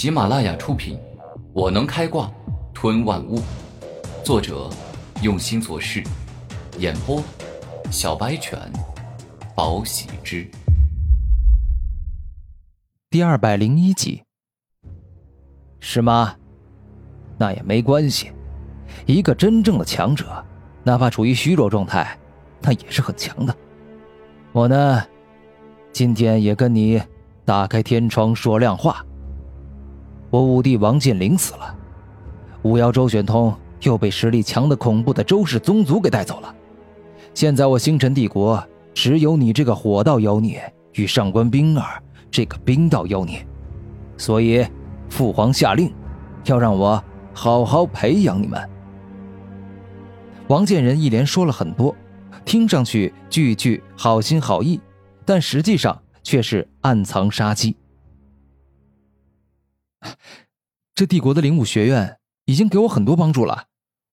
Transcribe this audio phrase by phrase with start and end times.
[0.00, 0.96] 喜马拉雅出品，
[1.52, 2.32] 《我能开挂
[2.72, 3.36] 吞万物》，
[4.24, 4.70] 作者
[5.20, 6.02] 用心做事，
[6.78, 7.22] 演播
[7.90, 8.58] 小白犬，
[9.54, 10.50] 宝喜之，
[13.10, 14.22] 第二百零一集，
[15.80, 16.34] 是吗？
[17.36, 18.32] 那也没关系，
[19.04, 20.42] 一个真正的强者，
[20.82, 22.18] 哪怕处于虚弱状态，
[22.62, 23.54] 那也是很强的。
[24.52, 25.04] 我呢，
[25.92, 26.98] 今天也跟你
[27.44, 29.04] 打开天窗说亮话。
[30.30, 31.76] 我五弟王健林死了，
[32.62, 33.52] 五妖周玄通
[33.82, 36.54] 又被实力强的恐怖的周氏宗族给带走了。
[37.34, 38.62] 现在我星辰帝国
[38.94, 43.44] 只有你这个火道妖孽与上官冰儿这个冰道妖孽，
[44.16, 44.64] 所以
[45.08, 45.92] 父皇下令，
[46.44, 47.02] 要让我
[47.34, 48.70] 好好培养你们。
[50.46, 51.94] 王建仁一连说了很多，
[52.44, 54.80] 听上去句句好心好意，
[55.24, 57.76] 但实际上却是暗藏杀机。
[60.94, 63.64] 这帝国的灵武学院已经给我很多帮助了，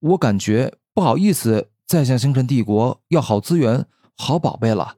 [0.00, 4.94] 我感觉不好意思再向星辰帝国要好资源、好宝贝了。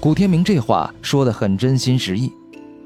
[0.00, 2.32] 古天明这话说的很真心实意，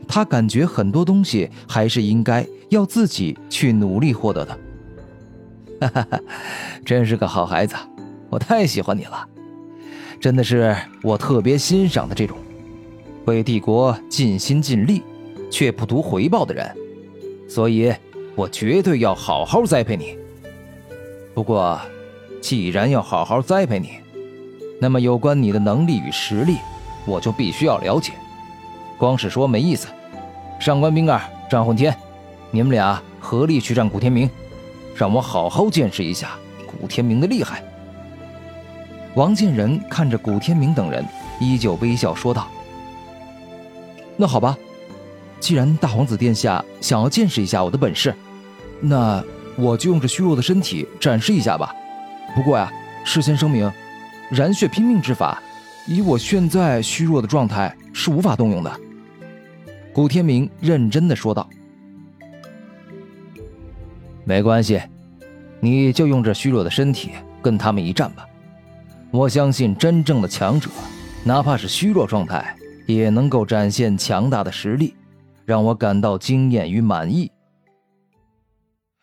[0.07, 4.59] 他感觉很多东西还是应该要自己去努力获得的。
[5.81, 6.21] 哈哈哈，
[6.85, 7.75] 真是个好孩子，
[8.29, 9.27] 我太喜欢你了，
[10.21, 12.37] 真的是我特别欣赏的这种
[13.27, 15.03] 为帝国尽心尽力。
[15.51, 16.77] 却不图回报的人，
[17.49, 17.95] 所以，
[18.35, 20.19] 我绝对要好好栽培你。
[21.35, 21.81] 不过，
[22.41, 23.91] 既然要好好栽培你，
[24.81, 26.57] 那么有关你的能力与实力，
[27.07, 28.13] 我就必须要了解。
[28.99, 29.89] 光是说没意思。
[30.59, 31.95] 上官冰儿、战混天，
[32.51, 34.29] 你们俩合力去战古天明，
[34.95, 36.31] 让我好好见识一下
[36.67, 37.63] 古天明的厉害。
[39.15, 41.05] 王建仁看着古天明等人，
[41.39, 42.49] 依旧微笑说道
[44.17, 44.57] ：“那好吧。”
[45.39, 48.15] 既然大皇子殿下想要见识一下我的本事，
[48.81, 49.23] 那
[49.55, 51.75] 我就用这虚弱的身体展示一下吧。
[52.35, 52.71] 不过呀，
[53.05, 53.71] 事先声明，
[54.31, 55.41] 燃血拼命之法，
[55.87, 58.81] 以我现在虚弱的状态是无法动用的。
[59.93, 61.49] 古天明认真的说道
[64.25, 64.83] ：“没关系，
[65.61, 68.27] 你就用这虚弱的身体跟他们一战吧。
[69.11, 70.69] 我相信真正的强者，
[71.25, 72.55] 哪怕是虚弱状态，
[72.87, 74.95] 也能够展现强大的实力。”
[75.47, 77.31] 让我感到惊艳与满意。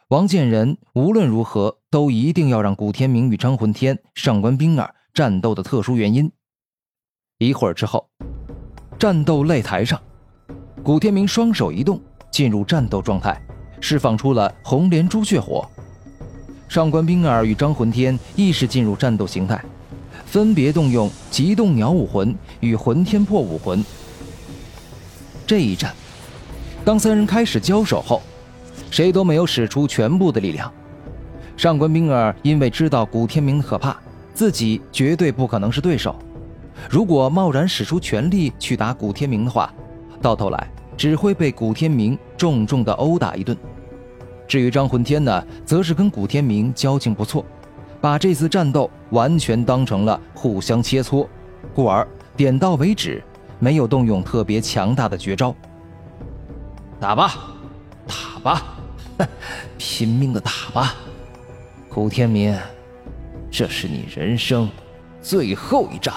[0.09, 6.29] 王建仁无论如何都一定要让古天明与张魂天、上官冰儿战斗的特殊原因。
[7.39, 8.09] 一会儿之后，
[8.99, 9.99] 战斗擂台上，
[10.83, 11.99] 古天明双手一动，
[12.29, 13.41] 进入战斗状态，
[13.79, 15.65] 释放出了红莲朱雀火。
[16.67, 19.63] 上官冰儿与张魂天亦是进入战斗形态，
[20.25, 23.81] 分别动用极动鸟武魂与魂天破武魂。
[25.47, 25.95] 这一战。
[26.85, 28.21] 当三人开始交手后，
[28.91, 30.69] 谁都没有使出全部的力量。
[31.55, 33.95] 上官冰儿因为知道古天明的可怕，
[34.33, 36.13] 自己绝对不可能是对手。
[36.89, 39.73] 如果贸然使出全力去打古天明的话，
[40.21, 43.57] 到头来只会被古天明重重的殴打一顿。
[44.45, 47.45] 至于张魂天呢，则是跟古天明交情不错，
[48.01, 51.25] 把这次战斗完全当成了互相切磋，
[51.73, 52.05] 故而
[52.35, 53.23] 点到为止，
[53.57, 55.55] 没有动用特别强大的绝招。
[57.03, 57.33] 打吧，
[58.07, 58.77] 打吧，
[59.77, 60.95] 拼命的打吧，
[61.89, 62.57] 古天明，
[63.51, 64.69] 这是你人生
[65.21, 66.13] 最后一战。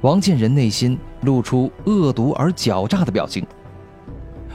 [0.00, 3.46] 王建仁内心露出恶毒而狡诈的表情。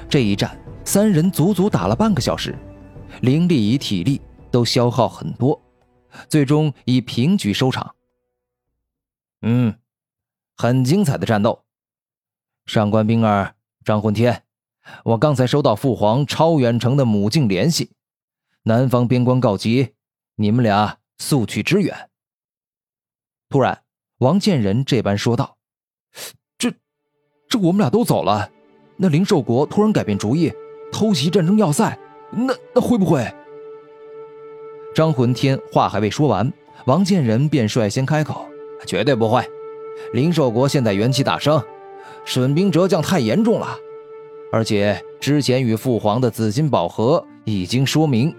[0.09, 2.53] 这一战，三人足足打了半个小时，
[3.21, 4.19] 灵力与体力
[4.51, 5.57] 都消耗很多，
[6.27, 7.95] 最终以平局收场。
[9.43, 9.73] 嗯，
[10.57, 11.63] 很精彩的战斗，
[12.65, 13.54] 上官冰儿。
[13.85, 14.41] 张混天，
[15.03, 17.91] 我刚才收到父皇超远程的母镜联系，
[18.63, 19.93] 南方边关告急，
[20.37, 22.09] 你们俩速去支援。
[23.47, 23.83] 突然，
[24.17, 25.57] 王建仁这般说道
[26.57, 26.73] ：“这，
[27.47, 28.49] 这我们俩都走了，
[28.97, 30.51] 那灵兽国突然改变主意，
[30.91, 31.95] 偷袭战争要塞，
[32.31, 33.31] 那那会不会？”
[34.95, 36.51] 张混天话还未说完，
[36.87, 38.47] 王建仁便率先开口
[38.87, 39.47] ：“绝对不会，
[40.11, 41.63] 灵兽国现在元气大伤。”
[42.25, 43.77] 损兵折将太严重了，
[44.51, 48.33] 而且之前与父皇的紫金宝盒已经说明，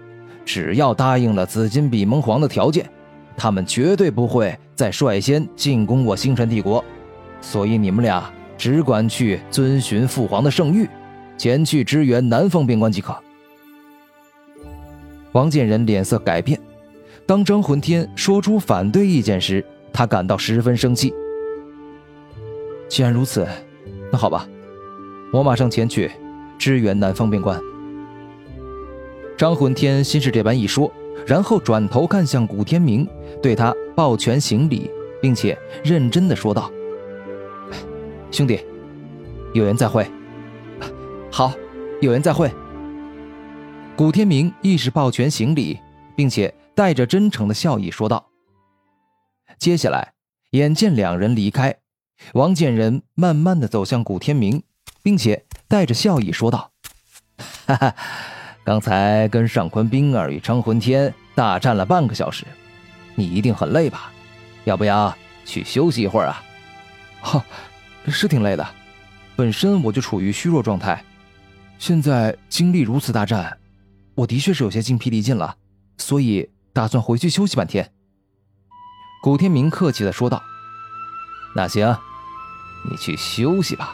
[0.45, 2.87] 只要答应了紫金比蒙皇的条件，
[3.37, 6.83] 他们绝对不会再率先进攻我星辰帝国。
[7.39, 10.87] 所以你们俩只管去遵循父皇的圣谕，
[11.37, 13.15] 前去支援南方边关即可。
[15.31, 16.59] 王建仁脸色改变，
[17.25, 19.63] 当张魂天说出反对意见时，
[19.93, 21.13] 他感到十分生气。
[22.89, 23.47] 既然如此。
[24.11, 24.47] 那好吧，
[25.33, 26.11] 我马上前去
[26.57, 27.61] 支援南方边关。
[29.37, 30.91] 张混天先是这般一说，
[31.25, 33.07] 然后转头看向古天明，
[33.41, 34.89] 对他抱拳行礼，
[35.21, 36.71] 并且认真的说道
[38.31, 38.59] ：“兄弟，
[39.53, 40.07] 有缘再会。
[41.31, 41.53] ”“好，
[42.01, 42.49] 有缘再会。”
[43.95, 45.77] 古天明亦是抱拳行礼，
[46.15, 48.25] 并且带着真诚的笑意说道。
[49.59, 50.13] 接下来，
[50.51, 51.75] 眼见两人离开。
[52.33, 54.63] 王建仁慢慢的走向古天明，
[55.01, 56.71] 并且带着笑意说道
[57.65, 57.95] ：“哈哈，
[58.63, 62.45] 刚才跟上官冰儿与张魂天大战了半个小时，
[63.15, 64.11] 你一定很累吧？
[64.65, 65.15] 要不要
[65.45, 66.43] 去休息一会儿啊
[67.21, 67.45] ？”“哈，
[68.07, 68.67] 是挺累的，
[69.35, 71.03] 本身我就处于虚弱状态，
[71.79, 73.57] 现在经历如此大战，
[74.15, 75.55] 我的确是有些精疲力尽了，
[75.97, 77.93] 所以打算回去休息半天。”
[79.23, 80.41] 古天明客气的说道
[81.55, 81.95] ：“那行。”
[82.89, 83.93] 你去休息吧。”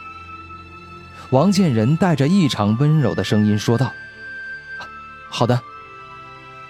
[1.32, 3.92] 王建仁带着异常温柔的声音说道。
[5.30, 5.60] “好的。”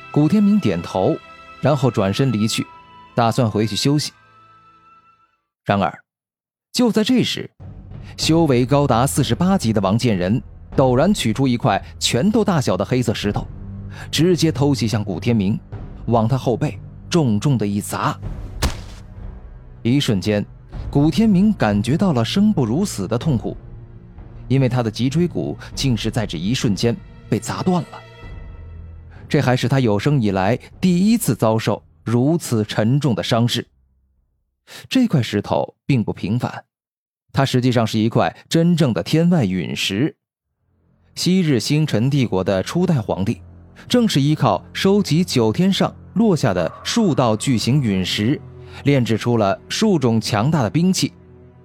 [0.09, 1.17] 古天明点头，
[1.59, 2.65] 然后转身离去，
[3.15, 4.11] 打算回去休息。
[5.65, 5.91] 然而，
[6.71, 7.49] 就在这时，
[8.15, 10.39] 修为高达四十八级的王建仁
[10.77, 13.47] 陡然取出一块拳头大小的黑色石头，
[14.11, 15.59] 直接偷袭向古天明，
[16.05, 16.79] 往他后背
[17.09, 18.15] 重重的一砸。
[19.81, 20.45] 一瞬间。
[20.93, 23.57] 古天明感觉到了生不如死的痛苦，
[24.47, 26.95] 因为他的脊椎骨竟是在这一瞬间
[27.27, 27.99] 被砸断了。
[29.27, 33.65] 这还是他有生以来第一次遭受如此沉重的伤势。
[34.87, 36.63] 这块石头并不平凡，
[37.31, 40.15] 它实际上是一块真正的天外陨石。
[41.15, 43.41] 昔日星辰帝国的初代皇帝，
[43.89, 48.39] 正是依靠收集九天上落下的数道巨型陨石。
[48.83, 51.13] 炼制出了数种强大的兵器，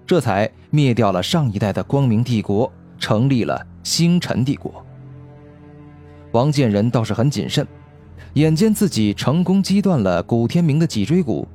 [0.07, 4.85] 这才灭掉了上一代的光明帝国，成立了星辰帝国。
[6.33, 7.67] 王建仁倒是很谨慎，
[8.35, 11.49] 眼见自己成功击断了古天明的脊椎骨，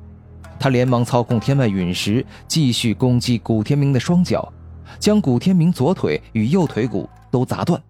[0.58, 4.52] 他连忙操控天外陨石继续攻击古天明的双脚，
[4.98, 7.80] 将古天明左腿与右腿骨都砸断，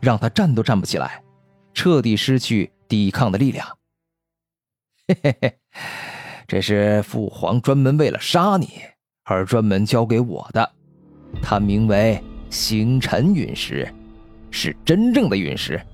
[0.00, 1.22] 让他站都站不起来，
[1.74, 3.66] 彻底失去抵抗的力量。
[5.06, 5.58] 嘿嘿嘿。
[6.54, 8.74] 这是父皇专门为了杀你
[9.24, 10.70] 而专门交给我的，
[11.42, 13.92] 它名为星辰陨石，
[14.52, 15.84] 是真正的陨石。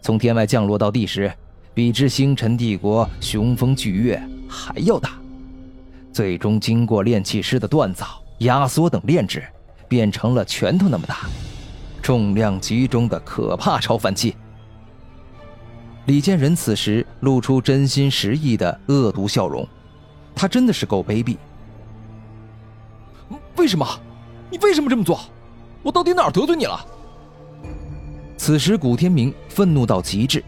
[0.00, 1.32] 从天外降落到地时，
[1.72, 5.12] 比之星辰帝国雄风巨岳还要大。
[6.12, 9.44] 最终经过炼器师的锻造、压缩等炼制，
[9.86, 11.28] 变成了拳头那么大、
[12.02, 14.34] 重量集中的可怕超凡器。
[16.06, 19.64] 李建仁此时露出真心实意的恶毒笑容。
[20.34, 21.36] 他真的是够卑鄙！
[23.56, 23.86] 为什么？
[24.50, 25.20] 你为什么这么做？
[25.82, 26.86] 我到底哪儿得罪你了？
[28.36, 30.42] 此时，古天明愤怒到极致，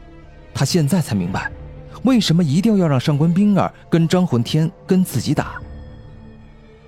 [0.52, 1.50] 他现在才明白，
[2.02, 5.60] 为什么一定要让上官冰儿跟张魂天跟自己打。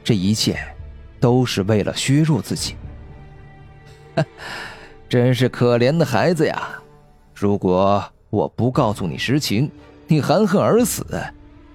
[0.03, 0.59] 这一切，
[1.21, 2.75] 都是为了削弱自己。
[5.09, 6.69] 真是可怜的孩子呀！
[7.35, 9.71] 如果我不告诉你实情，
[10.09, 11.07] 你含恨而死。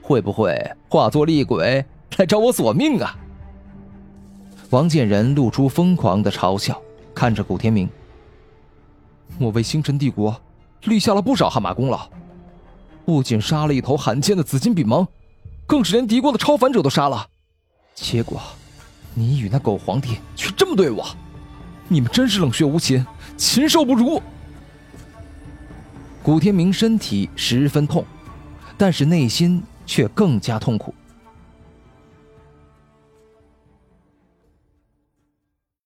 [0.01, 0.59] 会不会
[0.89, 1.85] 化作厉鬼
[2.17, 3.15] 来找我索命啊？
[4.69, 6.81] 王建仁露出疯狂的嘲笑，
[7.13, 7.89] 看着古天明
[9.37, 10.35] ：“我为星辰帝国
[10.83, 12.09] 立下了不少汗马功劳，
[13.05, 15.05] 不仅杀了一头罕见的紫金比蒙，
[15.67, 17.27] 更是连敌国的超凡者都杀了。
[17.93, 18.41] 结果，
[19.13, 21.05] 你与那狗皇帝却这么对我，
[21.89, 24.21] 你们真是冷血无情，禽兽不如！”
[26.23, 28.05] 古天明身体十分痛，
[28.77, 29.61] 但是内心。
[29.85, 30.93] 却更加痛苦。